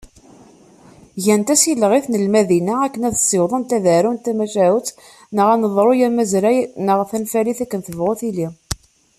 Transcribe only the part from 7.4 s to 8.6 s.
akken tebɣu tili.